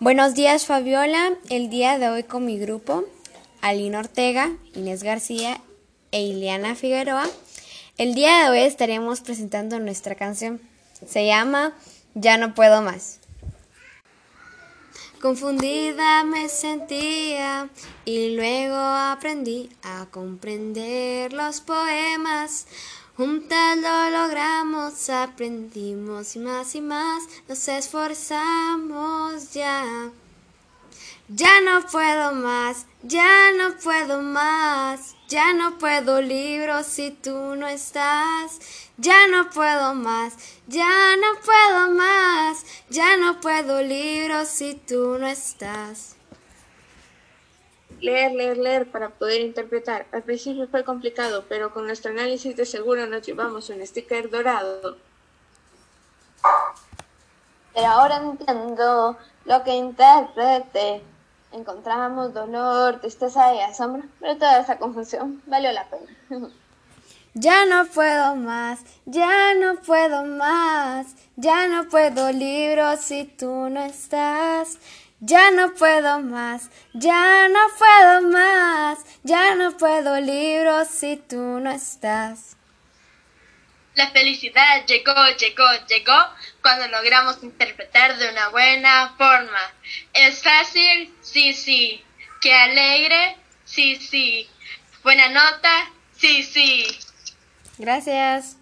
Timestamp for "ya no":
12.14-12.54, 31.26-31.84, 33.02-33.76, 35.28-35.78, 38.96-39.50, 40.66-41.40, 42.88-43.40, 67.34-67.86, 69.04-69.76, 71.36-71.88, 75.20-75.74, 76.94-77.58, 79.24-79.76